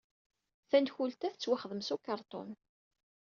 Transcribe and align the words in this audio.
Tankult-a 0.69 1.29
tettwaxdem 1.33 1.81
s 1.83 1.89
ukerṭun. 1.95 2.49